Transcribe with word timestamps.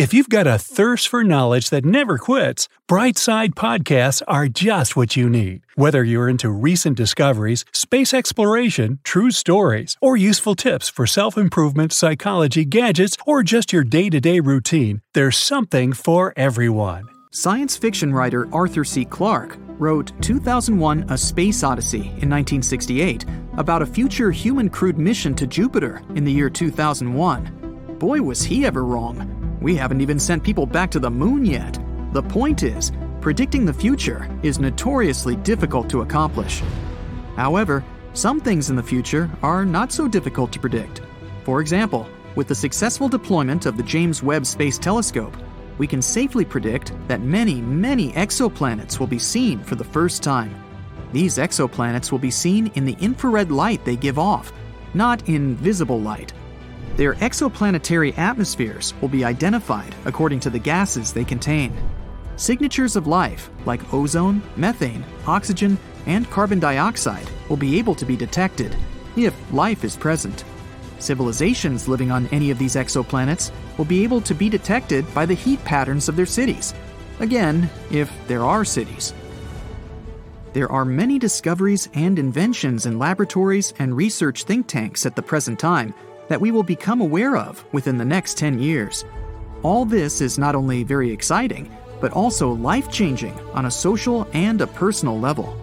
If 0.00 0.14
you've 0.14 0.30
got 0.30 0.46
a 0.46 0.58
thirst 0.58 1.08
for 1.08 1.22
knowledge 1.22 1.68
that 1.68 1.84
never 1.84 2.16
quits, 2.16 2.68
Brightside 2.88 3.50
podcasts 3.50 4.22
are 4.26 4.48
just 4.48 4.96
what 4.96 5.14
you 5.14 5.28
need. 5.28 5.60
Whether 5.74 6.02
you're 6.02 6.26
into 6.26 6.48
recent 6.48 6.96
discoveries, 6.96 7.66
space 7.74 8.14
exploration, 8.14 9.00
true 9.04 9.30
stories, 9.30 9.98
or 10.00 10.16
useful 10.16 10.54
tips 10.54 10.88
for 10.88 11.06
self 11.06 11.36
improvement, 11.36 11.92
psychology, 11.92 12.64
gadgets, 12.64 13.18
or 13.26 13.42
just 13.42 13.74
your 13.74 13.84
day 13.84 14.08
to 14.08 14.20
day 14.22 14.40
routine, 14.40 15.02
there's 15.12 15.36
something 15.36 15.92
for 15.92 16.32
everyone. 16.34 17.06
Science 17.30 17.76
fiction 17.76 18.10
writer 18.10 18.48
Arthur 18.54 18.84
C. 18.84 19.04
Clarke 19.04 19.58
wrote 19.78 20.12
2001 20.22 21.10
A 21.10 21.18
Space 21.18 21.62
Odyssey 21.62 22.08
in 22.22 22.30
1968 22.30 23.26
about 23.58 23.82
a 23.82 23.86
future 23.86 24.30
human 24.30 24.70
crewed 24.70 24.96
mission 24.96 25.34
to 25.34 25.46
Jupiter 25.46 26.00
in 26.14 26.24
the 26.24 26.32
year 26.32 26.48
2001. 26.48 27.96
Boy, 27.98 28.22
was 28.22 28.42
he 28.42 28.64
ever 28.64 28.86
wrong. 28.86 29.39
We 29.60 29.76
haven't 29.76 30.00
even 30.00 30.18
sent 30.18 30.42
people 30.42 30.64
back 30.64 30.90
to 30.92 31.00
the 31.00 31.10
moon 31.10 31.44
yet. 31.44 31.78
The 32.12 32.22
point 32.22 32.62
is, 32.62 32.92
predicting 33.20 33.66
the 33.66 33.74
future 33.74 34.28
is 34.42 34.58
notoriously 34.58 35.36
difficult 35.36 35.90
to 35.90 36.00
accomplish. 36.00 36.62
However, 37.36 37.84
some 38.14 38.40
things 38.40 38.70
in 38.70 38.76
the 38.76 38.82
future 38.82 39.30
are 39.42 39.66
not 39.66 39.92
so 39.92 40.08
difficult 40.08 40.50
to 40.52 40.58
predict. 40.58 41.02
For 41.44 41.60
example, 41.60 42.08
with 42.36 42.48
the 42.48 42.54
successful 42.54 43.08
deployment 43.08 43.66
of 43.66 43.76
the 43.76 43.82
James 43.82 44.22
Webb 44.22 44.46
Space 44.46 44.78
Telescope, 44.78 45.36
we 45.76 45.86
can 45.86 46.00
safely 46.00 46.44
predict 46.44 46.92
that 47.08 47.20
many, 47.20 47.60
many 47.60 48.12
exoplanets 48.12 48.98
will 48.98 49.06
be 49.06 49.18
seen 49.18 49.62
for 49.62 49.74
the 49.74 49.84
first 49.84 50.22
time. 50.22 50.54
These 51.12 51.38
exoplanets 51.38 52.10
will 52.10 52.18
be 52.18 52.30
seen 52.30 52.68
in 52.74 52.84
the 52.84 52.96
infrared 53.00 53.50
light 53.50 53.84
they 53.84 53.96
give 53.96 54.18
off, 54.18 54.52
not 54.94 55.28
in 55.28 55.56
visible 55.56 56.00
light. 56.00 56.32
Their 56.96 57.14
exoplanetary 57.14 58.16
atmospheres 58.18 58.94
will 59.00 59.08
be 59.08 59.24
identified 59.24 59.94
according 60.04 60.40
to 60.40 60.50
the 60.50 60.58
gases 60.58 61.12
they 61.12 61.24
contain. 61.24 61.72
Signatures 62.36 62.96
of 62.96 63.06
life, 63.06 63.50
like 63.64 63.92
ozone, 63.92 64.42
methane, 64.56 65.04
oxygen, 65.26 65.78
and 66.06 66.28
carbon 66.30 66.58
dioxide, 66.58 67.28
will 67.48 67.56
be 67.56 67.78
able 67.78 67.94
to 67.94 68.04
be 68.04 68.16
detected 68.16 68.76
if 69.16 69.34
life 69.52 69.84
is 69.84 69.96
present. 69.96 70.44
Civilizations 70.98 71.88
living 71.88 72.10
on 72.10 72.26
any 72.28 72.50
of 72.50 72.58
these 72.58 72.76
exoplanets 72.76 73.50
will 73.78 73.84
be 73.84 74.02
able 74.02 74.20
to 74.20 74.34
be 74.34 74.48
detected 74.48 75.12
by 75.14 75.24
the 75.26 75.34
heat 75.34 75.62
patterns 75.64 76.08
of 76.08 76.16
their 76.16 76.26
cities. 76.26 76.74
Again, 77.20 77.70
if 77.90 78.10
there 78.26 78.44
are 78.44 78.64
cities. 78.64 79.14
There 80.52 80.70
are 80.70 80.84
many 80.84 81.18
discoveries 81.18 81.88
and 81.94 82.18
inventions 82.18 82.84
in 82.86 82.98
laboratories 82.98 83.72
and 83.78 83.96
research 83.96 84.44
think 84.44 84.66
tanks 84.66 85.06
at 85.06 85.14
the 85.14 85.22
present 85.22 85.58
time 85.58 85.94
that 86.30 86.40
we 86.40 86.52
will 86.52 86.62
become 86.62 87.00
aware 87.00 87.36
of 87.36 87.64
within 87.72 87.98
the 87.98 88.04
next 88.04 88.38
10 88.38 88.60
years. 88.60 89.04
All 89.64 89.84
this 89.84 90.20
is 90.20 90.38
not 90.38 90.54
only 90.54 90.84
very 90.84 91.10
exciting, 91.10 91.68
but 92.00 92.12
also 92.12 92.52
life 92.52 92.88
changing 92.88 93.36
on 93.52 93.66
a 93.66 93.70
social 93.70 94.28
and 94.32 94.60
a 94.60 94.66
personal 94.68 95.18
level. 95.18 95.56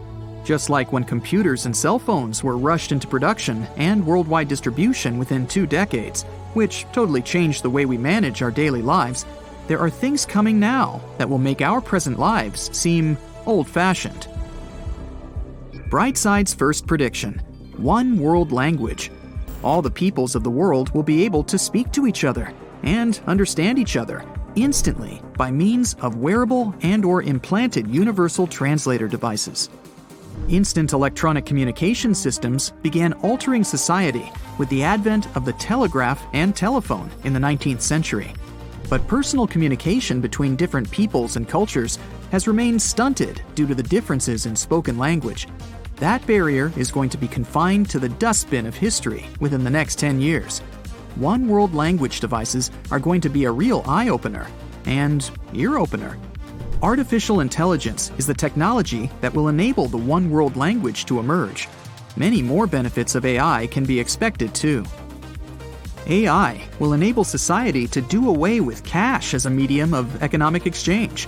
Just 0.44 0.70
like 0.70 0.92
when 0.92 1.06
computers 1.06 1.66
and 1.66 1.76
cell 1.76 1.98
phones 1.98 2.44
were 2.44 2.58
rushed 2.58 2.92
into 2.92 3.08
production 3.08 3.66
and 3.78 4.06
worldwide 4.06 4.50
distribution 4.50 5.18
within 5.18 5.48
two 5.48 5.66
decades, 5.66 6.24
which 6.54 6.86
totally 6.92 7.22
changed 7.22 7.64
the 7.64 7.70
way 7.70 7.86
we 7.86 7.98
manage 7.98 8.42
our 8.42 8.52
daily 8.52 8.82
lives, 8.82 9.26
there 9.68 9.80
are 9.80 9.90
things 9.90 10.26
coming 10.26 10.60
now 10.60 11.00
that 11.18 11.30
will 11.30 11.38
make 11.38 11.62
our 11.62 11.80
present 11.80 12.20
lives 12.20 12.78
seem 12.78 13.18
old 13.46 13.70
fashioned. 13.70 14.28
Brightside's 15.90 16.54
first 16.54 16.86
prediction 16.86 17.42
one 17.78 18.18
world 18.18 18.52
language 18.52 19.12
all 19.68 19.82
the 19.82 19.92
peoples 19.92 20.34
of 20.34 20.46
the 20.46 20.50
world 20.50 20.90
will 20.92 21.04
be 21.04 21.26
able 21.26 21.44
to 21.44 21.58
speak 21.58 21.92
to 21.92 22.08
each 22.08 22.24
other 22.24 22.54
and 22.84 23.20
understand 23.28 23.78
each 23.78 23.98
other 23.98 24.24
instantly 24.56 25.22
by 25.38 25.52
means 25.52 25.94
of 25.96 26.16
wearable 26.16 26.74
and 26.84 27.04
or 27.04 27.22
implanted 27.22 27.86
universal 27.86 28.48
translator 28.48 29.10
devices. 29.10 29.70
Instant 30.48 30.94
electronic 30.94 31.46
communication 31.46 32.16
systems 32.16 32.72
began 32.82 33.12
altering 33.16 33.64
society 33.66 34.32
with 34.58 34.70
the 34.70 34.84
advent 34.84 35.28
of 35.36 35.44
the 35.44 35.54
telegraph 35.54 36.26
and 36.32 36.56
telephone 36.56 37.12
in 37.26 37.34
the 37.34 37.40
19th 37.40 37.82
century. 37.82 38.34
But 38.90 39.06
personal 39.06 39.48
communication 39.48 40.22
between 40.22 40.56
different 40.56 40.90
peoples 40.90 41.36
and 41.36 41.46
cultures 41.46 42.00
has 42.32 42.48
remained 42.48 42.82
stunted 42.82 43.42
due 43.54 43.68
to 43.68 43.76
the 43.76 43.84
differences 43.84 44.46
in 44.46 44.56
spoken 44.56 44.98
language 44.98 45.46
that 45.98 46.26
barrier 46.28 46.72
is 46.78 46.92
going 46.92 47.10
to 47.10 47.18
be 47.18 47.28
confined 47.28 47.90
to 47.90 48.00
the 48.00 48.10
dustbin 48.10 48.66
of 48.66 48.76
history 48.76 49.26
within 49.40 49.64
the 49.64 49.70
next 49.70 49.98
10 49.98 50.22
years. 50.22 50.60
One 51.16 51.48
world 51.48 51.74
language 51.74 52.20
devices 52.20 52.70
are 52.92 53.00
going 53.00 53.22
to 53.22 53.30
be 53.30 53.46
a 53.46 53.52
real 53.52 53.84
eye 53.88 54.10
opener 54.10 54.48
and 54.86 55.30
ear 55.54 55.78
opener. 55.78 56.18
Artificial 56.84 57.40
intelligence 57.40 58.12
is 58.20 58.28
the 58.28 58.34
technology 58.36 59.10
that 59.22 59.34
will 59.34 59.48
enable 59.48 59.88
the 59.88 59.98
one 59.98 60.30
world 60.30 60.56
language 60.56 61.06
to 61.06 61.20
emerge. 61.20 61.68
Many 62.16 62.44
more 62.44 62.68
benefits 62.68 63.16
of 63.16 63.26
AI 63.26 63.68
can 63.68 63.84
be 63.84 64.00
expected 64.00 64.54
too. 64.54 64.86
AI 66.06 66.64
will 66.80 66.94
enable 66.94 67.24
society 67.24 67.88
to 67.88 68.02
do 68.02 68.30
away 68.30 68.60
with 68.60 68.84
cash 68.84 69.34
as 69.34 69.48
a 69.48 69.50
medium 69.50 69.96
of 69.96 70.22
economic 70.22 70.68
exchange 70.68 71.28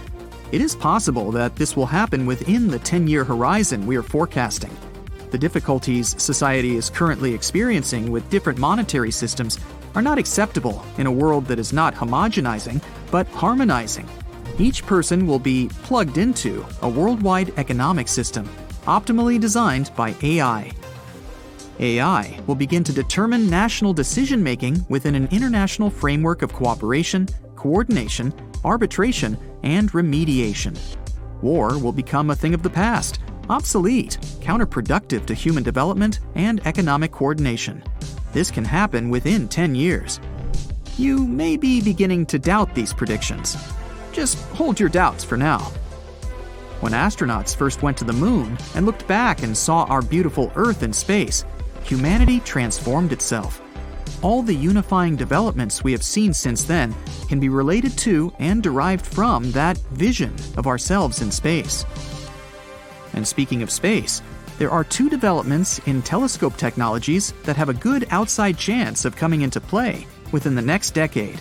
it 0.52 0.62
is 0.62 0.76
possible 0.76 1.32
that 1.32 1.56
this 1.56 1.76
will 1.76 1.86
happen 1.86 2.26
within 2.26 2.68
the 2.68 2.80
10 2.80 3.08
year 3.08 3.24
horizon 3.24 3.86
we 3.86 3.96
are 3.96 4.04
forecasting. 4.04 4.76
The 5.32 5.38
difficulties 5.38 6.20
society 6.22 6.76
is 6.76 6.90
currently 6.90 7.34
experiencing 7.34 8.12
with 8.12 8.30
different 8.30 8.58
monetary 8.58 9.12
systems 9.12 9.60
are 9.96 10.02
not 10.02 10.18
acceptable 10.18 10.84
in 10.98 11.08
a 11.08 11.12
world 11.12 11.46
that 11.46 11.60
is 11.60 11.74
not 11.74 11.94
homogenizing, 11.94 12.82
but 13.12 13.28
harmonizing. 13.28 14.08
Each 14.58 14.86
person 14.86 15.28
will 15.28 15.40
be 15.40 15.70
plugged 15.84 16.18
into 16.18 16.66
a 16.82 16.90
worldwide 16.90 17.54
economic 17.58 18.08
system, 18.08 18.48
optimally 18.86 19.40
designed 19.40 19.92
by 19.96 20.16
AI. 20.22 20.72
AI 21.80 22.40
will 22.46 22.56
begin 22.56 22.84
to 22.84 22.92
determine 22.92 23.50
national 23.50 23.94
decision 23.94 24.44
making 24.44 24.86
within 24.90 25.16
an 25.16 25.30
international 25.32 25.90
framework 25.90 26.42
of 26.42 26.52
cooperation, 26.52 27.28
coordination, 27.60 28.34
arbitration, 28.64 29.38
and 29.64 29.92
remediation. 29.92 30.80
War 31.42 31.78
will 31.78 31.92
become 31.92 32.30
a 32.30 32.36
thing 32.36 32.54
of 32.54 32.64
the 32.64 32.70
past, 32.70 33.20
obsolete, 33.50 34.18
counterproductive 34.40 35.26
to 35.26 35.34
human 35.34 35.62
development 35.62 36.22
and 36.36 36.66
economic 36.66 37.12
coordination. 37.12 37.84
This 38.32 38.50
can 38.50 38.64
happen 38.64 39.10
within 39.10 39.50
10 39.50 39.76
years. 39.76 40.22
You 40.98 41.28
may 41.28 41.58
be 41.58 41.82
beginning 41.82 42.28
to 42.28 42.40
doubt 42.40 42.74
these 42.74 42.94
predictions. 42.94 43.58
Just 44.14 44.38
hold 44.52 44.80
your 44.80 44.88
doubts 44.88 45.26
for 45.26 45.36
now. 45.36 45.60
When 46.80 46.94
astronauts 46.94 47.54
first 47.54 47.84
went 47.84 47.98
to 47.98 48.06
the 48.06 48.14
moon 48.14 48.58
and 48.74 48.86
looked 48.86 49.06
back 49.06 49.44
and 49.44 49.58
saw 49.58 49.84
our 49.84 50.02
beautiful 50.02 50.50
Earth 50.56 50.82
in 50.82 50.94
space, 50.94 51.44
humanity 51.84 52.40
transformed 52.40 53.12
itself. 53.12 53.62
All 54.22 54.42
the 54.42 54.54
unifying 54.54 55.16
developments 55.16 55.82
we 55.84 55.94
have 55.94 56.04
seen 56.04 56.34
since 56.34 56.66
then 56.66 56.94
can 57.30 57.40
be 57.40 57.48
related 57.48 57.98
to 58.00 58.34
and 58.38 58.62
derived 58.62 59.06
from 59.06 59.52
that 59.52 59.78
vision 59.92 60.36
of 60.58 60.68
ourselves 60.68 61.22
in 61.22 61.32
space. 61.32 61.86
And 63.14 63.26
speaking 63.26 63.64
of 63.64 63.72
space, 63.72 64.22
there 64.58 64.72
are 64.72 64.84
two 64.84 65.10
developments 65.10 65.80
in 65.88 66.02
telescope 66.02 66.58
technologies 66.58 67.34
that 67.46 67.56
have 67.56 67.70
a 67.70 67.74
good 67.74 68.08
outside 68.12 68.58
chance 68.58 69.06
of 69.06 69.16
coming 69.16 69.42
into 69.42 69.62
play 69.62 70.06
within 70.34 70.54
the 70.54 70.62
next 70.62 70.92
decade. 70.92 71.40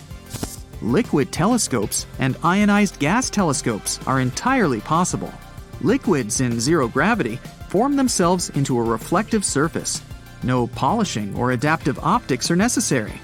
liquid 0.81 1.31
telescopes 1.31 2.05
and 2.19 2.37
ionized 2.43 2.99
gas 2.99 3.29
telescopes 3.29 3.99
are 4.07 4.19
entirely 4.19 4.79
possible. 4.81 5.33
Liquids 5.81 6.41
in 6.41 6.59
zero 6.59 6.87
gravity 6.87 7.37
form 7.69 7.95
themselves 7.95 8.49
into 8.51 8.77
a 8.77 8.83
reflective 8.83 9.45
surface. 9.45 10.01
No 10.43 10.67
polishing 10.67 11.35
or 11.35 11.51
adaptive 11.51 11.99
optics 11.99 12.49
are 12.49 12.55
necessary. 12.55 13.19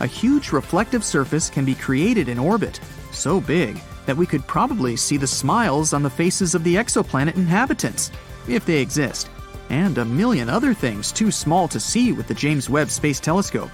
A 0.00 0.06
huge 0.06 0.52
reflective 0.52 1.04
surface 1.04 1.50
can 1.50 1.64
be 1.64 1.74
created 1.74 2.28
in 2.28 2.38
orbit, 2.38 2.80
so 3.12 3.40
big 3.40 3.80
that 4.06 4.16
we 4.16 4.26
could 4.26 4.46
probably 4.46 4.96
see 4.96 5.16
the 5.16 5.26
smiles 5.26 5.92
on 5.92 6.02
the 6.02 6.10
faces 6.10 6.54
of 6.54 6.64
the 6.64 6.76
exoplanet 6.76 7.36
inhabitants, 7.36 8.10
if 8.48 8.64
they 8.64 8.80
exist, 8.80 9.28
and 9.68 9.98
a 9.98 10.04
million 10.04 10.48
other 10.48 10.74
things 10.74 11.12
too 11.12 11.30
small 11.30 11.68
to 11.68 11.78
see 11.78 12.12
with 12.12 12.26
the 12.26 12.34
James 12.34 12.70
Webb 12.70 12.90
Space 12.90 13.20
Telescope. 13.20 13.70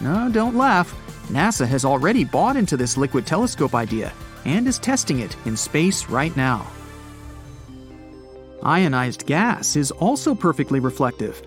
No, 0.00 0.30
don't 0.30 0.56
laugh. 0.56 0.94
NASA 1.28 1.66
has 1.66 1.84
already 1.84 2.24
bought 2.24 2.56
into 2.56 2.76
this 2.76 2.96
liquid 2.96 3.26
telescope 3.26 3.74
idea 3.74 4.12
and 4.44 4.66
is 4.68 4.78
testing 4.78 5.20
it 5.20 5.36
in 5.44 5.56
space 5.56 6.08
right 6.08 6.36
now. 6.36 6.66
Ionized 8.62 9.26
gas 9.26 9.76
is 9.76 9.90
also 9.90 10.34
perfectly 10.34 10.80
reflective. 10.80 11.42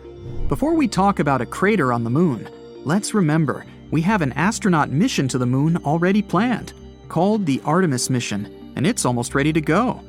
Before 0.48 0.74
we 0.74 0.88
talk 0.88 1.20
about 1.20 1.42
a 1.42 1.46
crater 1.46 1.94
on 1.94 2.04
the 2.04 2.10
moon, 2.10 2.50
let's 2.84 3.14
remember 3.14 3.66
we 3.92 4.02
have 4.02 4.22
an 4.22 4.34
astronaut 4.34 4.90
mission 4.90 5.28
to 5.28 5.38
the 5.38 5.46
moon 5.46 5.78
already 5.78 6.22
planned, 6.22 6.74
called 7.08 7.46
the 7.46 7.62
Artemis 7.66 8.10
mission, 8.10 8.74
and 8.76 8.86
it's 8.86 9.06
almost 9.06 9.36
ready 9.36 9.54
to 9.54 9.62
go. 9.62 10.04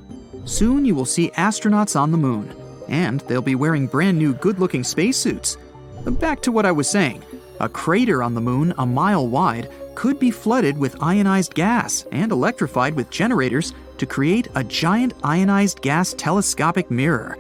Soon 0.45 0.85
you 0.85 0.95
will 0.95 1.05
see 1.05 1.31
astronauts 1.31 1.99
on 1.99 2.11
the 2.11 2.19
moon, 2.19 2.55
and 2.89 3.21
they'll 3.21 3.43
be 3.43 3.55
wearing 3.55 3.87
brand 3.87 4.19
new 4.19 4.35
good 4.35 4.59
looking 4.59 4.85
spacesuits. 4.85 5.57
Back 6.05 6.41
to 6.43 6.53
what 6.53 6.67
I 6.67 6.73
was 6.73 6.89
saying 6.89 7.23
a 7.61 7.69
crater 7.69 8.23
on 8.23 8.35
the 8.35 8.41
moon 8.41 8.73
a 8.79 8.87
mile 8.87 9.29
wide 9.29 9.71
could 9.95 10.19
be 10.19 10.31
flooded 10.31 10.79
with 10.79 11.03
ionized 11.03 11.53
gas 11.55 12.07
and 12.11 12.33
electrified 12.33 12.95
with 12.95 13.11
generators 13.11 13.75
to 13.99 14.07
create 14.07 14.49
a 14.55 14.65
giant 14.65 15.13
ionized 15.23 15.83
gas 15.83 16.15
telescopic 16.15 16.91
mirror. 16.91 17.37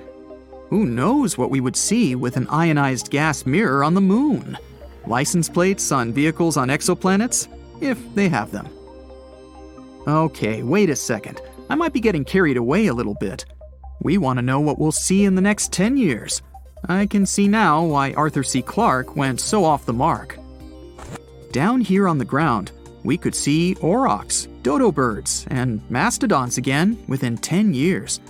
Who 0.71 0.87
knows 0.87 1.37
what 1.37 1.51
we 1.51 1.61
would 1.61 1.75
see 1.75 2.15
with 2.15 2.37
an 2.37 2.47
ionized 2.49 3.11
gas 3.11 3.45
mirror 3.45 3.83
on 3.83 3.95
the 3.95 4.01
moon? 4.01 4.57
License 5.05 5.49
plates 5.49 5.91
on 5.91 6.13
vehicles 6.13 6.57
on 6.57 6.69
exoplanets? 6.69 7.49
If 7.81 7.99
they 8.15 8.29
have 8.29 8.53
them. 8.53 8.69
Okay, 10.07 10.63
wait 10.63 10.89
a 10.89 10.95
second. 10.95 11.41
I 11.69 11.75
might 11.75 11.93
be 11.93 11.99
getting 11.99 12.25
carried 12.25 12.57
away 12.57 12.87
a 12.87 12.95
little 12.95 13.17
bit. 13.19 13.45
We 14.01 14.17
want 14.17 14.39
to 14.39 14.43
know 14.43 14.61
what 14.61 14.79
we'll 14.79 14.93
see 14.93 15.25
in 15.25 15.35
the 15.35 15.41
next 15.41 15.73
10 15.73 15.97
years. 15.97 16.41
I 16.89 17.07
can 17.07 17.27
see 17.27 17.49
now 17.49 17.85
why 17.85 18.13
Arthur 18.13 18.45
C. 18.45 18.63
Clarke 18.63 19.17
went 19.17 19.41
so 19.41 19.65
off 19.65 19.87
the 19.87 19.93
mark. 19.93 20.39
Down 21.51 21.81
here 21.81 22.07
on 22.07 22.19
the 22.19 22.25
ground, 22.25 22.71
we 23.03 23.19
could 23.19 23.35
see 23.35 23.75
aurochs, 23.83 24.47
dodo 24.63 24.93
birds, 24.93 25.47
and 25.51 25.83
mastodons 25.91 26.59
again 26.59 26.97
within 27.09 27.37
10 27.37 27.75
years. 27.75 28.21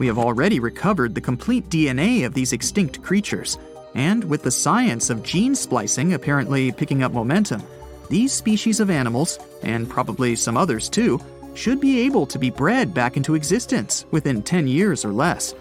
We 0.00 0.06
have 0.06 0.18
already 0.18 0.60
recovered 0.60 1.14
the 1.14 1.20
complete 1.20 1.68
DNA 1.68 2.24
of 2.24 2.32
these 2.32 2.54
extinct 2.54 3.02
creatures, 3.02 3.58
and 3.94 4.24
with 4.24 4.42
the 4.42 4.50
science 4.50 5.10
of 5.10 5.22
gene 5.22 5.54
splicing 5.54 6.14
apparently 6.14 6.72
picking 6.72 7.02
up 7.02 7.12
momentum, 7.12 7.62
these 8.08 8.32
species 8.32 8.80
of 8.80 8.88
animals, 8.88 9.38
and 9.62 9.90
probably 9.90 10.36
some 10.36 10.56
others 10.56 10.88
too, 10.88 11.20
should 11.52 11.82
be 11.82 12.00
able 12.00 12.24
to 12.28 12.38
be 12.38 12.48
bred 12.48 12.94
back 12.94 13.18
into 13.18 13.34
existence 13.34 14.06
within 14.10 14.40
10 14.42 14.66
years 14.66 15.04
or 15.04 15.12
less. 15.12 15.54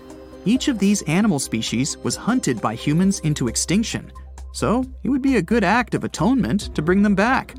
Each 0.45 0.69
of 0.69 0.80
these 0.80 1.01
animal 1.01 1.39
species 1.39 1.97
was 1.97 2.15
hunted 2.15 2.62
by 2.62 2.75
humans 2.75 3.19
into 3.19 3.50
extinction, 3.50 4.09
so 4.53 4.85
it 5.03 5.09
would 5.09 5.21
be 5.21 5.35
a 5.35 5.42
good 5.42 5.65
act 5.65 5.95
of 5.95 6.06
atonement 6.06 6.74
to 6.75 6.81
bring 6.81 7.01
them 7.01 7.13
back. 7.13 7.56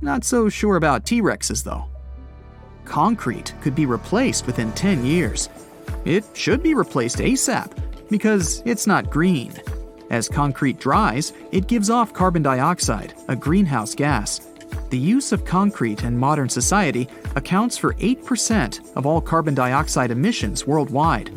Not 0.00 0.24
so 0.24 0.48
sure 0.48 0.76
about 0.76 1.04
T 1.04 1.20
Rexes, 1.20 1.62
though. 1.62 1.84
Concrete 2.86 3.52
could 3.60 3.74
be 3.74 3.84
replaced 3.84 4.46
within 4.46 4.72
10 4.72 5.04
years. 5.04 5.50
It 6.04 6.24
should 6.34 6.62
be 6.62 6.74
replaced 6.74 7.18
ASAP 7.18 7.72
because 8.08 8.62
it's 8.64 8.86
not 8.86 9.10
green. 9.10 9.52
As 10.10 10.28
concrete 10.28 10.78
dries, 10.78 11.32
it 11.52 11.66
gives 11.66 11.88
off 11.88 12.12
carbon 12.12 12.42
dioxide, 12.42 13.14
a 13.28 13.36
greenhouse 13.36 13.94
gas. 13.94 14.46
The 14.90 14.98
use 14.98 15.32
of 15.32 15.46
concrete 15.46 16.04
in 16.04 16.18
modern 16.18 16.50
society 16.50 17.08
accounts 17.34 17.78
for 17.78 17.94
8% 17.94 18.94
of 18.94 19.06
all 19.06 19.22
carbon 19.22 19.54
dioxide 19.54 20.10
emissions 20.10 20.66
worldwide. 20.66 21.30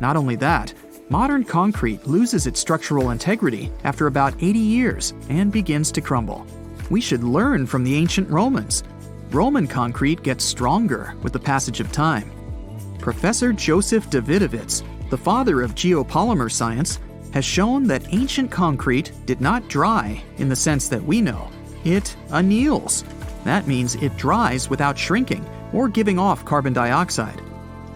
Not 0.00 0.16
only 0.16 0.36
that, 0.36 0.72
modern 1.08 1.44
concrete 1.44 2.06
loses 2.06 2.46
its 2.46 2.60
structural 2.60 3.10
integrity 3.10 3.72
after 3.82 4.06
about 4.06 4.40
80 4.40 4.58
years 4.60 5.12
and 5.28 5.50
begins 5.50 5.90
to 5.92 6.00
crumble. 6.00 6.46
We 6.88 7.00
should 7.00 7.24
learn 7.24 7.66
from 7.66 7.82
the 7.82 7.96
ancient 7.96 8.30
Romans. 8.30 8.84
Roman 9.30 9.66
concrete 9.66 10.22
gets 10.22 10.44
stronger 10.44 11.14
with 11.22 11.32
the 11.32 11.40
passage 11.40 11.80
of 11.80 11.90
time. 11.90 12.30
Professor 13.00 13.52
Joseph 13.52 14.10
Davidovits, 14.10 14.82
the 15.08 15.16
father 15.16 15.62
of 15.62 15.74
geopolymer 15.74 16.52
science, 16.52 16.98
has 17.32 17.44
shown 17.44 17.86
that 17.86 18.12
ancient 18.12 18.50
concrete 18.50 19.12
did 19.24 19.40
not 19.40 19.66
dry 19.68 20.22
in 20.36 20.48
the 20.48 20.56
sense 20.56 20.88
that 20.88 21.02
we 21.02 21.22
know. 21.22 21.50
It 21.84 22.14
anneals. 22.28 23.04
That 23.44 23.66
means 23.66 23.94
it 23.96 24.16
dries 24.18 24.68
without 24.68 24.98
shrinking 24.98 25.48
or 25.72 25.88
giving 25.88 26.18
off 26.18 26.44
carbon 26.44 26.74
dioxide. 26.74 27.40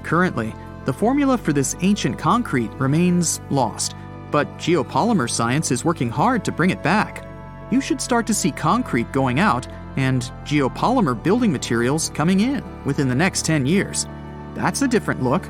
Currently, 0.04 0.54
the 0.86 0.92
formula 0.92 1.36
for 1.36 1.52
this 1.52 1.76
ancient 1.82 2.18
concrete 2.18 2.70
remains 2.74 3.40
lost, 3.50 3.94
but 4.30 4.48
geopolymer 4.56 5.28
science 5.28 5.70
is 5.70 5.84
working 5.84 6.08
hard 6.08 6.44
to 6.46 6.52
bring 6.52 6.70
it 6.70 6.82
back. 6.82 7.26
You 7.70 7.80
should 7.80 8.00
start 8.00 8.26
to 8.28 8.34
see 8.34 8.52
concrete 8.52 9.12
going 9.12 9.38
out 9.38 9.66
and 9.96 10.22
geopolymer 10.44 11.20
building 11.20 11.52
materials 11.52 12.10
coming 12.14 12.40
in 12.40 12.64
within 12.84 13.08
the 13.08 13.14
next 13.14 13.44
10 13.44 13.66
years. 13.66 14.06
That's 14.54 14.82
a 14.82 14.88
different 14.88 15.22
look. 15.22 15.44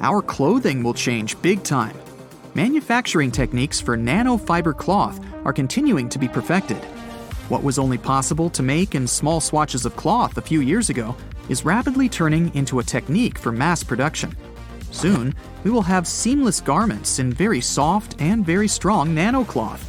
Our 0.00 0.22
clothing 0.22 0.82
will 0.82 0.94
change 0.94 1.40
big 1.42 1.62
time. 1.62 1.96
Manufacturing 2.54 3.30
techniques 3.30 3.80
for 3.80 3.96
nanofiber 3.96 4.76
cloth 4.76 5.20
are 5.44 5.52
continuing 5.52 6.08
to 6.08 6.18
be 6.18 6.28
perfected. 6.28 6.82
What 7.48 7.62
was 7.62 7.78
only 7.78 7.98
possible 7.98 8.48
to 8.50 8.62
make 8.62 8.94
in 8.94 9.06
small 9.06 9.40
swatches 9.40 9.84
of 9.84 9.96
cloth 9.96 10.38
a 10.38 10.42
few 10.42 10.60
years 10.60 10.88
ago 10.88 11.16
is 11.48 11.64
rapidly 11.64 12.08
turning 12.08 12.54
into 12.54 12.78
a 12.78 12.84
technique 12.84 13.38
for 13.38 13.50
mass 13.52 13.82
production. 13.82 14.36
Soon, 14.92 15.34
we 15.64 15.70
will 15.70 15.82
have 15.82 16.06
seamless 16.06 16.60
garments 16.60 17.18
in 17.18 17.32
very 17.32 17.60
soft 17.60 18.16
and 18.20 18.46
very 18.46 18.68
strong 18.68 19.14
nanocloth. 19.14 19.82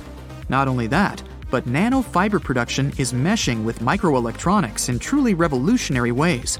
Not 0.50 0.68
only 0.68 0.88
that, 0.88 1.22
but 1.50 1.66
nanofiber 1.66 2.42
production 2.42 2.94
is 2.98 3.14
meshing 3.14 3.64
with 3.64 3.80
microelectronics 3.80 4.90
in 4.90 5.00
truly 5.00 5.34
revolutionary 5.34 6.12
ways. 6.12 6.60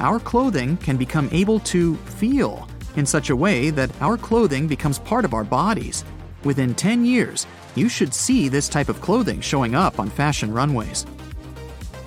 Our 0.00 0.18
clothing 0.18 0.78
can 0.78 0.96
become 0.96 1.28
able 1.30 1.60
to 1.60 1.94
feel 1.96 2.66
in 2.96 3.04
such 3.04 3.28
a 3.28 3.36
way 3.36 3.68
that 3.68 3.90
our 4.00 4.16
clothing 4.16 4.66
becomes 4.66 4.98
part 4.98 5.26
of 5.26 5.34
our 5.34 5.44
bodies. 5.44 6.04
Within 6.42 6.74
10 6.74 7.04
years, 7.04 7.46
you 7.74 7.90
should 7.90 8.14
see 8.14 8.48
this 8.48 8.66
type 8.66 8.88
of 8.88 9.02
clothing 9.02 9.42
showing 9.42 9.74
up 9.74 10.00
on 10.00 10.08
fashion 10.08 10.54
runways. 10.54 11.04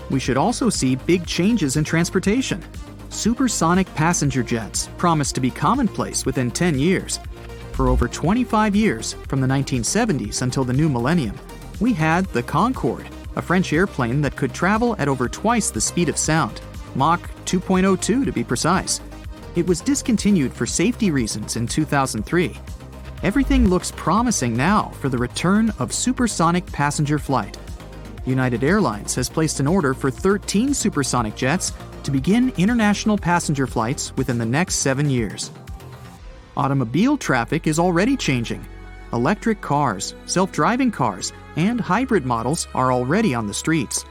We 0.09 0.19
should 0.19 0.37
also 0.37 0.71
see 0.71 0.95
big 0.95 1.27
changes 1.27 1.77
in 1.77 1.83
transportation. 1.83 2.63
Supersonic 3.09 3.93
passenger 3.93 4.41
jets 4.41 4.89
promise 4.97 5.31
to 5.31 5.39
be 5.39 5.51
commonplace 5.51 6.25
within 6.25 6.49
10 6.49 6.79
years. 6.79 7.19
For 7.73 7.89
over 7.89 8.07
25 8.07 8.75
years, 8.75 9.13
from 9.27 9.39
the 9.39 9.47
1970s 9.47 10.41
until 10.41 10.63
the 10.63 10.73
new 10.73 10.89
millennium, 10.89 11.37
we 11.79 11.93
had 11.93 12.25
the 12.27 12.41
Concorde, 12.41 13.07
a 13.35 13.41
French 13.41 13.71
airplane 13.71 14.19
that 14.21 14.35
could 14.35 14.51
travel 14.51 14.95
at 14.97 15.07
over 15.07 15.29
twice 15.29 15.69
the 15.69 15.81
speed 15.81 16.09
of 16.09 16.17
sound, 16.17 16.59
Mach 16.95 17.21
2.02 17.45 18.25
to 18.25 18.31
be 18.31 18.43
precise. 18.43 19.01
It 19.55 19.67
was 19.67 19.81
discontinued 19.81 20.53
for 20.53 20.65
safety 20.65 21.11
reasons 21.11 21.55
in 21.55 21.67
2003. 21.67 22.59
Everything 23.23 23.69
looks 23.69 23.91
promising 23.95 24.55
now 24.57 24.89
for 24.99 25.09
the 25.09 25.17
return 25.17 25.71
of 25.79 25.93
supersonic 25.93 26.65
passenger 26.71 27.19
flight. 27.19 27.57
United 28.25 28.63
Airlines 28.63 29.15
has 29.15 29.29
placed 29.29 29.59
an 29.59 29.67
order 29.67 29.93
for 29.93 30.09
13 30.09 30.73
supersonic 30.73 31.35
jets 31.35 31.73
to 32.03 32.11
begin 32.11 32.53
international 32.57 33.17
passenger 33.17 33.67
flights 33.67 34.15
within 34.17 34.37
the 34.37 34.45
next 34.45 34.75
seven 34.75 35.09
years. 35.09 35.51
Automobile 36.55 37.17
traffic 37.17 37.67
is 37.67 37.79
already 37.79 38.15
changing. 38.15 38.65
Electric 39.11 39.61
cars, 39.61 40.15
self 40.25 40.51
driving 40.51 40.91
cars, 40.91 41.33
and 41.55 41.79
hybrid 41.79 42.25
models 42.25 42.67
are 42.73 42.91
already 42.91 43.35
on 43.35 43.47
the 43.47 43.53
streets. 43.53 44.05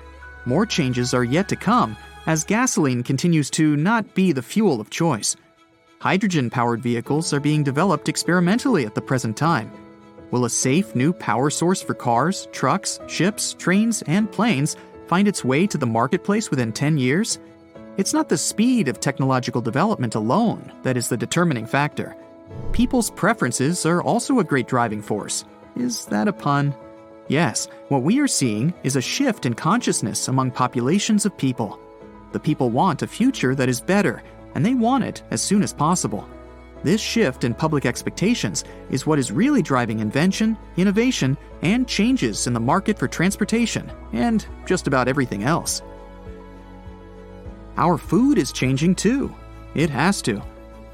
More 0.45 0.67
changes 0.67 1.15
are 1.15 1.25
yet 1.25 1.49
to 1.49 1.57
come 1.57 1.97
as 2.27 2.45
gasoline 2.45 3.03
continues 3.03 3.51
to 3.51 3.77
not 3.77 4.15
be 4.15 4.33
the 4.33 4.43
fuel 4.43 4.81
of 4.81 4.91
choice. 4.91 5.37
Hydrogen 6.01 6.51
powered 6.51 6.83
vehicles 6.83 7.33
are 7.33 7.41
being 7.41 7.63
developed 7.63 8.09
experimentally 8.09 8.87
at 8.87 8.95
the 8.95 9.01
present 9.01 9.37
time 9.37 9.71
Will 10.33 10.47
a 10.47 10.51
safe 10.51 10.97
new 10.97 11.13
power 11.13 11.51
source 11.51 11.83
for 11.83 11.93
cars, 11.93 12.49
trucks, 12.53 12.99
ships, 13.07 13.53
trains, 13.53 14.03
and 14.07 14.33
planes 14.33 14.77
find 15.07 15.29
its 15.29 15.45
way 15.45 15.67
to 15.67 15.77
the 15.77 15.87
marketplace 15.87 16.51
within 16.51 16.73
10 16.73 16.97
years? 16.97 17.39
It's 17.99 18.15
not 18.15 18.31
the 18.31 18.39
speed 18.39 18.89
of 18.89 18.99
technological 18.99 19.61
development 19.61 20.15
alone 20.15 20.73
that 20.85 20.97
is 20.97 21.11
the 21.11 21.19
determining 21.19 21.67
factor. 21.67 22.17
People's 22.73 23.11
preferences 23.11 23.85
are 23.85 24.03
also 24.03 24.39
a 24.39 24.45
great 24.45 24.67
driving 24.67 25.03
force. 25.03 25.45
Is 25.77 26.07
that 26.07 26.29
a 26.29 26.33
pun? 26.33 26.75
Yes, 27.29 27.69
what 27.89 28.03
we 28.03 28.19
are 28.19 28.27
seeing 28.27 28.73
is 28.85 28.97
a 28.97 29.03
shift 29.03 29.45
in 29.45 29.53
consciousness 29.53 30.29
among 30.29 30.51
populations 30.51 31.27
of 31.27 31.37
people. 31.37 31.79
The 32.33 32.41
people 32.41 32.71
want 32.71 33.03
a 33.03 33.07
future 33.07 33.55
that 33.55 33.69
is 33.69 33.81
better, 33.81 34.23
and 34.55 34.65
they 34.65 34.75
want 34.75 35.05
it 35.05 35.23
as 35.31 35.41
soon 35.41 35.63
as 35.63 35.73
possible. 35.73 36.29
This 36.83 37.01
shift 37.01 37.45
in 37.45 37.55
public 37.55 37.87
expectations 37.87 38.65
is 38.91 39.07
what 39.07 39.19
is 39.19 39.31
really 39.31 39.63
driving 39.63 40.01
invention, 40.01 40.59
innovation, 40.77 41.37
and 41.63 41.87
changes 41.87 42.47
in 42.47 42.53
the 42.53 42.61
market 42.61 42.99
for 42.99 43.07
transportation, 43.07 43.91
and 44.13 44.45
just 44.67 44.89
about 44.89 45.07
everything 45.07 45.45
else. 45.45 45.83
Our 47.77 47.99
food 47.99 48.37
is 48.37 48.51
changing 48.53 48.97
too. 48.97 49.35
It 49.75 49.91
has 49.91 50.21
to. 50.23 50.43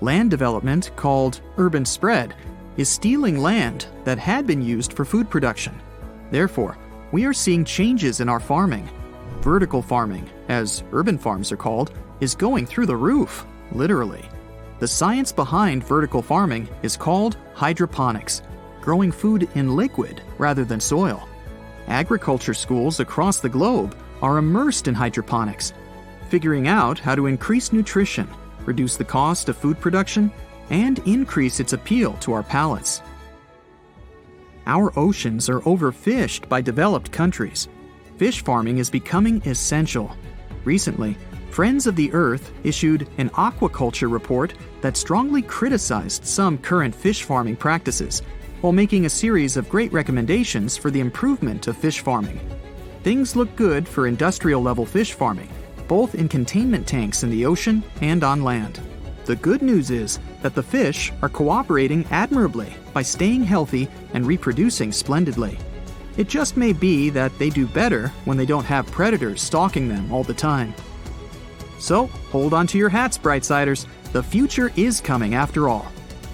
Land 0.01 0.31
development, 0.31 0.91
called 0.95 1.41
urban 1.57 1.85
spread, 1.85 2.35
is 2.77 2.89
stealing 2.89 3.39
land 3.41 3.87
that 4.05 4.19
had 4.19 4.47
been 4.47 4.63
used 4.63 4.93
for 4.93 5.05
food 5.05 5.29
production. 5.29 5.81
Therefore, 6.31 6.77
we 7.11 7.25
are 7.25 7.33
seeing 7.33 7.65
changes 7.65 8.21
in 8.21 8.29
our 8.29 8.39
farming. 8.39 8.89
Vertical 9.41 9.83
farming, 9.83 10.29
as 10.49 10.83
urban 10.93 11.19
farms 11.19 11.53
are 11.53 11.57
called, 11.57 11.93
is 12.21 12.35
going 12.35 12.67
through 12.67 12.87
the 12.87 12.97
roof, 12.97 13.45
literally. 13.73 14.25
The 14.79 14.89
science 14.89 15.33
behind 15.33 15.85
vertical 15.85 16.23
farming 16.23 16.69
is 16.83 16.97
called 16.97 17.37
hydroponics, 17.55 18.43
growing 18.81 19.13
food 19.13 19.49
in 19.55 19.77
liquid 19.77 20.23
rather 20.39 20.65
than 20.65 20.81
soil. 20.81 21.29
Agriculture 21.89 22.55
schools 22.55 23.01
across 23.01 23.39
the 23.39 23.49
globe 23.49 23.97
are 24.23 24.39
immersed 24.39 24.89
in 24.89 24.95
hydroponics, 24.95 25.73
figuring 26.29 26.69
out 26.69 26.99
how 26.99 27.15
to 27.15 27.27
increase 27.27 27.73
nutrition, 27.73 28.29
reduce 28.65 28.97
the 28.97 29.05
cost 29.05 29.49
of 29.49 29.57
food 29.57 29.81
production, 29.81 30.31
and 30.71 30.99
increase 31.01 31.61
its 31.61 31.73
appeal 31.73 32.13
to 32.15 32.33
our 32.33 32.43
palates. 32.43 33.03
Our 34.67 34.97
oceans 34.99 35.49
are 35.49 35.61
overfished 35.61 36.49
by 36.49 36.61
developed 36.61 37.11
countries. 37.11 37.69
Fish 38.19 38.45
farming 38.45 38.79
is 38.79 38.91
becoming 38.91 39.41
essential. 39.47 40.15
Recently, 40.69 41.17
Friends 41.49 41.87
of 41.87 41.97
the 41.97 42.13
Earth 42.13 42.53
issued 42.63 43.09
an 43.17 43.31
aquaculture 43.31 44.13
report 44.13 44.53
that 44.83 44.99
strongly 44.99 45.41
criticized 45.41 46.27
some 46.27 46.59
current 46.59 46.95
fish 46.95 47.23
farming 47.23 47.57
practices, 47.57 48.21
while 48.61 48.75
making 48.75 49.07
a 49.07 49.09
series 49.25 49.57
of 49.57 49.71
great 49.71 49.91
recommendations 49.95 50.77
for 50.77 50.91
the 50.91 51.01
improvement 51.01 51.69
of 51.69 51.79
fish 51.79 52.01
farming. 52.01 52.39
Things 53.03 53.35
look 53.35 53.57
good 53.57 53.89
for 53.89 54.07
industrial 54.07 54.61
level 54.61 54.85
fish 54.85 55.15
farming, 55.15 55.49
both 55.87 56.15
in 56.15 56.29
containment 56.29 56.87
tanks 56.87 57.23
in 57.23 57.31
the 57.31 57.47
ocean 57.47 57.83
and 58.03 58.23
on 58.23 58.43
land. 58.43 58.79
The 59.25 59.37
good 59.37 59.63
news 59.63 59.91
is 59.91 60.19
that 60.43 60.55
the 60.55 60.63
fish 60.63 61.15
are 61.23 61.31
cooperating 61.31 62.05
admirably 62.11 62.75
by 62.93 63.01
staying 63.01 63.45
healthy 63.45 63.89
and 64.13 64.27
reproducing 64.27 64.93
splendidly. 64.93 65.57
It 66.19 66.29
just 66.29 66.57
may 66.57 66.73
be 66.73 67.11
that 67.11 67.39
they 67.39 67.49
do 67.49 67.65
better 67.65 68.09
when 68.25 68.37
they 68.37 68.45
don't 68.45 68.65
have 68.65 68.91
predators 68.91 69.41
stalking 69.41 69.89
them 69.89 70.13
all 70.13 70.25
the 70.25 70.35
time. 70.35 70.75
So, 71.79 72.09
hold 72.33 72.53
on 72.53 72.67
to 72.67 72.79
your 72.79 72.89
hats, 72.89 73.17
Brightsiders. 73.17 73.87
The 74.11 74.23
future 74.23 74.73
is 74.75 75.01
coming 75.01 75.37
after 75.37 75.69
all. 75.69 75.87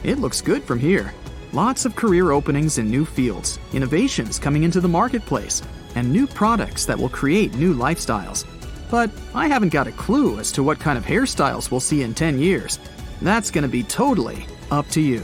It 0.03 0.19
looks 0.19 0.41
good 0.41 0.65
from 0.65 0.79
here. 0.79 1.13
Lots 1.53 1.85
of 1.85 1.97
career 1.97 2.31
openings 2.31 2.79
in 2.79 2.91
new 2.91 3.05
fields, 3.05 3.59
innovations 3.75 4.39
coming 4.39 4.63
into 4.63 4.81
the 4.81 4.89
marketplace, 4.89 5.63
and 5.95 6.11
new 6.11 6.27
products 6.27 6.87
that 6.87 6.99
will 6.99 7.11
create 7.11 7.55
new 7.55 7.75
lifestyles. 7.75 8.47
But 8.91 9.11
I 9.35 9.49
haven't 9.49 9.73
got 9.73 9.87
a 9.87 9.93
clue 9.93 10.39
as 10.39 10.51
to 10.53 10.63
what 10.63 10.81
kind 10.81 10.97
of 10.97 11.05
hairstyles 11.05 11.71
we'll 11.71 11.81
see 11.81 12.03
in 12.03 12.15
10 12.15 12.39
years. 12.39 12.79
That's 13.21 13.51
going 13.51 13.63
to 13.63 13.69
be 13.69 13.83
totally 13.83 14.47
up 14.71 14.89
to 14.91 15.01
you. 15.03 15.23